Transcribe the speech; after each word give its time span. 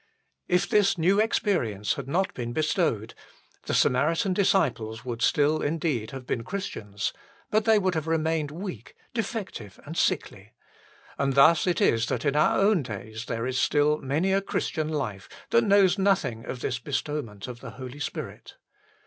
If 0.47 0.67
this 0.67 0.97
new 0.97 1.19
experience 1.19 1.93
had 1.93 2.07
not 2.07 2.33
been 2.33 2.53
bestowed, 2.53 3.13
the 3.67 3.73
Samaritan 3.75 4.33
disciples 4.33 5.05
would 5.05 5.21
still 5.21 5.61
indeed 5.61 6.09
have 6.09 6.25
been 6.25 6.43
Christians, 6.43 7.13
but 7.51 7.65
they 7.65 7.77
would 7.77 7.93
have 7.93 8.07
remained 8.07 8.49
weak, 8.49 8.95
defective, 9.13 9.79
and 9.85 9.95
sickly; 9.95 10.53
and 11.19 11.33
thus 11.35 11.67
it 11.67 11.79
is 11.79 12.07
that 12.07 12.25
in 12.25 12.35
our 12.35 12.57
own 12.57 12.81
days 12.81 13.25
there 13.25 13.45
is 13.45 13.59
still 13.59 13.99
many 13.99 14.33
a 14.33 14.41
Christian 14.41 14.89
life 14.89 15.29
that 15.51 15.65
knows 15.65 15.99
nothing 15.99 16.45
of 16.45 16.61
this 16.61 16.79
bestownient 16.79 17.47
of 17.47 17.59
the 17.59 17.69
Holy 17.77 17.99
Spirit. 17.99 18.55